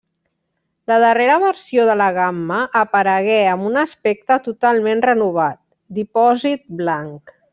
La 0.91 0.95
darrera 1.01 1.33
versió 1.43 1.83
de 1.89 1.95
la 1.99 2.07
gamma 2.15 2.61
aparegué 2.79 3.37
amb 3.51 3.67
un 3.73 3.77
aspecte 3.83 4.39
totalment 4.49 5.05
renovat: 5.09 5.61
dipòsit 6.01 6.67
blanc. 6.83 7.37